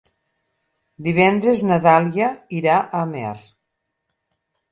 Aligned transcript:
Divendres 1.07 1.61
na 1.73 1.77
Dàlia 1.83 2.31
irà 2.61 2.79
a 2.79 3.03
Amer. 3.09 3.37